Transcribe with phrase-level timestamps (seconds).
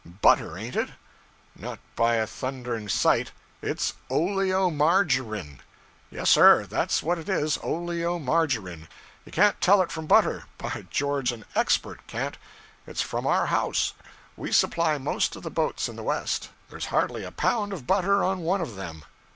[0.03, 0.89] butter, ain't it.
[1.55, 3.29] Not by a thundering sight
[3.61, 5.59] it's oleomargarine!
[6.09, 8.87] Yes, sir, that's what it is oleomargarine.
[9.27, 12.33] You can't tell it from butter; by George, an _expert _can't.
[12.87, 13.93] It's from our house.
[14.35, 18.23] We supply most of the boats in the West; there's hardly a pound of butter
[18.23, 19.03] on one of them.